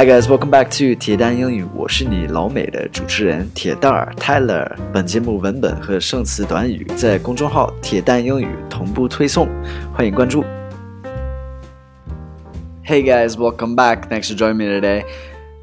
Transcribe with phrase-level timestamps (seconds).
[0.00, 4.70] Hi guys, welcome back to 铁蛋英语，我是你老美的主持人铁蛋儿 Tyler。
[4.92, 9.48] 本节目文本和生词短语在公众号“铁蛋英语”同步推送，
[9.94, 10.44] 欢迎关注。
[12.84, 14.08] Hey guys, welcome back.
[14.08, 15.04] Thanks for joining me today.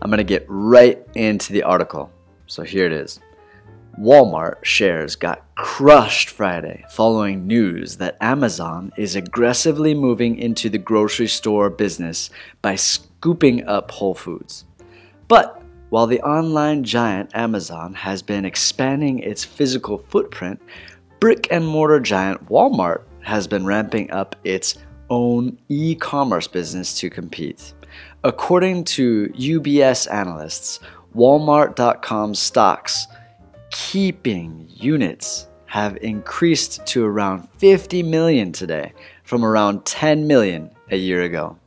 [0.00, 2.08] I'm gonna get right into the article.
[2.46, 3.18] So here it is.
[3.98, 11.28] Walmart shares got crushed Friday following news that Amazon is aggressively moving into the grocery
[11.28, 12.30] store business
[12.62, 12.74] by
[13.19, 14.65] scooping up Whole Foods.
[15.27, 20.61] But while the online giant Amazon has been expanding its physical footprint,
[21.19, 24.77] brick and mortar giant Walmart has been ramping up its
[25.09, 27.73] own e commerce business to compete.
[28.23, 30.79] According to UBS analysts,
[31.15, 33.07] Walmart.com stocks
[33.71, 38.93] keeping units have increased to around 50 million today
[39.23, 41.57] from around 10 million a year ago.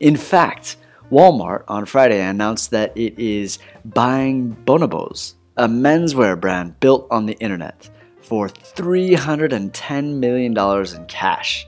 [0.00, 0.76] In fact,
[1.10, 7.38] Walmart on Friday announced that it is buying Bonobos, a menswear brand built on the
[7.38, 7.88] internet,
[8.20, 11.66] for $310 million in cash.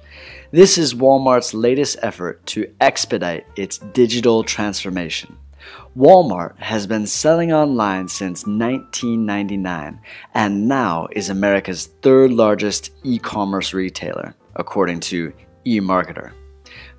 [0.50, 5.38] This is Walmart's latest effort to expedite its digital transformation.
[5.96, 10.00] Walmart has been selling online since 1999
[10.34, 15.32] and now is America's third largest e commerce retailer, according to
[15.64, 16.32] eMarketer.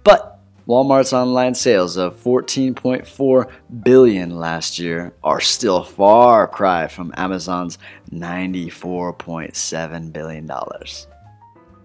[0.04, 3.51] But Walmart's online sales of 14.4
[3.85, 7.79] billion last year are still far cry from Amazon's
[8.11, 11.07] 94.7 billion dollars.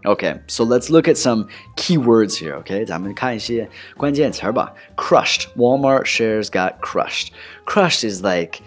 [0.03, 2.55] Okay, so let's look at some keywords here.
[2.55, 4.73] Okay, 咱们看一些关键词儿吧。
[4.95, 5.45] Crushed.
[5.55, 7.27] Walmart shares got crushed.
[7.67, 8.61] Crushed is like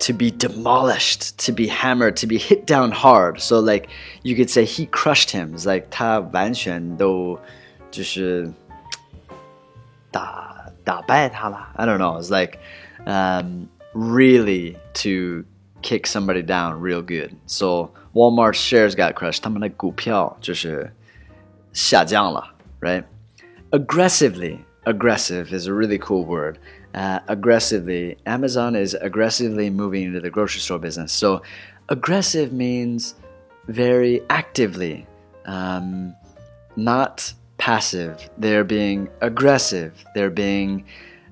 [0.00, 3.38] to be demolished, to be hammered, to be hit down hard.
[3.38, 3.88] So like
[4.24, 5.54] you could say he crushed him.
[5.54, 7.38] It's like 他完全都
[7.92, 8.52] 就是
[10.10, 11.68] 打打败他了。
[11.76, 12.18] I don't know.
[12.18, 12.58] It's like
[13.06, 15.44] um, really to
[15.82, 17.36] kick somebody down real good.
[17.46, 19.42] So Walmart shares got crushed.
[19.42, 20.92] 他们的股票就是
[21.72, 23.04] 下降了，right?
[23.70, 26.58] Aggressively, aggressive is a really cool word.
[26.94, 31.12] Uh, aggressively, Amazon is aggressively moving into the grocery store business.
[31.12, 31.42] So,
[31.88, 33.14] aggressive means
[33.68, 35.04] very actively,
[35.44, 36.14] um,
[36.74, 38.28] not passive.
[38.38, 39.92] They're being aggressive.
[40.14, 40.84] They're being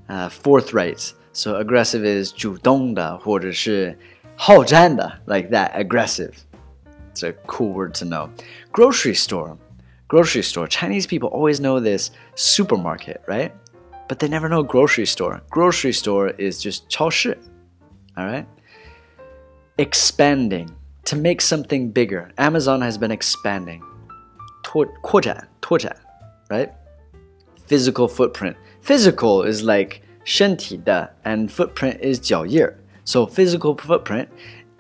[0.09, 1.13] uh, forthright.
[1.33, 3.99] So, aggressive is 主动的，或者是
[4.37, 6.33] 好战的, like that, aggressive.
[7.13, 8.31] It's a cool word to know.
[8.73, 9.57] Grocery store.
[10.09, 10.67] Grocery store.
[10.67, 13.53] Chinese people always know this supermarket, right?
[14.09, 15.43] But they never know grocery store.
[15.51, 17.37] Grocery store is just 超市.
[18.17, 18.47] All right?
[19.79, 20.71] Expanding.
[21.07, 22.31] To make something bigger.
[22.39, 23.83] Amazon has been expanding.
[24.63, 25.95] 拓,扩展,拓展,
[26.51, 26.73] right?
[27.67, 28.57] Physical footprint.
[28.81, 32.69] Physical is like 身体的 and footprint is 脚印.
[33.05, 34.29] So physical footprint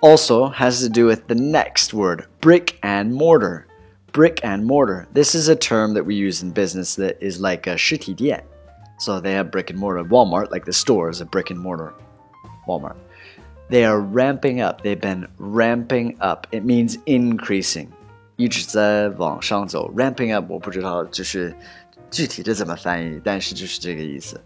[0.00, 3.66] also has to do with the next word, brick and mortar.
[4.12, 5.08] Brick and mortar.
[5.12, 8.42] This is a term that we use in business that is like a 实体店.
[8.98, 10.04] So they have brick and mortar.
[10.04, 11.94] Walmart, like the store, is a brick and mortar.
[12.68, 12.96] Walmart.
[13.70, 14.82] They are ramping up.
[14.82, 16.46] They've been ramping up.
[16.52, 17.92] It means increasing.
[18.38, 19.90] 一直在往上走。
[19.94, 21.54] Ramping up 我不知道就是
[22.10, 24.40] 具体的怎么翻译，但是就是这个意思。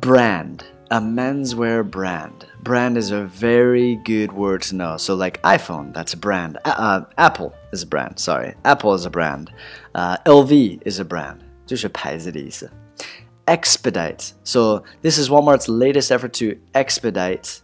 [0.00, 0.60] Brand
[0.90, 2.46] a menswear brand.
[2.62, 4.96] Brand is a very good word to know.
[4.96, 6.58] So, like iPhone, that's a brand.
[6.64, 8.18] Uh, Apple is a brand.
[8.18, 9.50] Sorry, Apple is a brand.
[9.94, 11.38] Uh, LV is a brand.
[11.66, 12.70] 就是牌子的意思.
[13.46, 14.32] Expedite.
[14.44, 17.60] So, this is Walmart's latest effort to expedite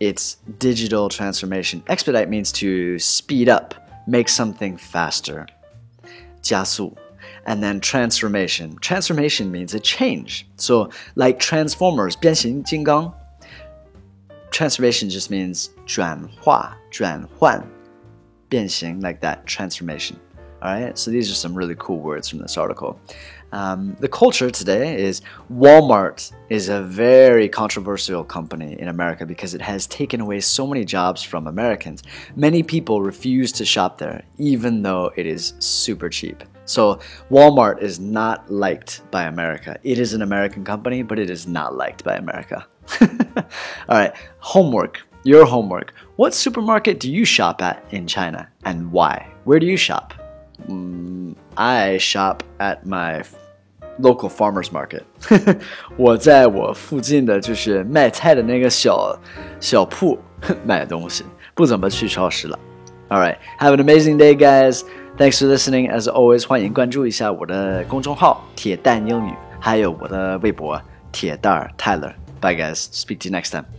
[0.00, 1.82] its digital transformation.
[1.88, 3.74] Expedite means to speed up,
[4.06, 5.46] make something faster.
[6.42, 6.94] 加速
[7.46, 8.76] and then transformation.
[8.80, 10.46] Transformation means a change.
[10.56, 13.12] So, like Transformers, 变形金刚,
[14.50, 17.62] transformation just means 转化,转换,
[18.48, 20.16] 变形, like that, transformation.
[20.61, 22.99] All right, so these are some really cool words from this article.
[23.51, 25.21] Um, the culture today is
[25.51, 30.85] Walmart is a very controversial company in America because it has taken away so many
[30.85, 32.03] jobs from Americans.
[32.35, 36.43] Many people refuse to shop there, even though it is super cheap.
[36.65, 36.99] So
[37.31, 39.79] Walmart is not liked by America.
[39.83, 42.67] It is an American company, but it is not liked by America.
[43.01, 44.99] All right, homework.
[45.23, 45.93] Your homework.
[46.15, 49.33] What supermarket do you shop at in China and why?
[49.43, 50.13] Where do you shop?
[50.68, 53.24] Mm, I shop at my
[53.98, 55.02] local farmers market.
[55.96, 59.18] 我在我附近的就是卖菜的那个小
[59.60, 60.18] 小铺
[60.64, 61.24] 买东西，
[61.54, 62.58] 不怎么去超市了。
[63.08, 64.82] All right, have an amazing day, guys.
[65.16, 65.90] Thanks for listening.
[65.90, 70.80] As always，欢迎关注一下我的公众号“铁蛋英语”，还有我的微博
[71.12, 72.14] 铁蛋儿 Tyler.
[72.40, 72.86] Bye guys.
[72.92, 73.77] Speak to you next time.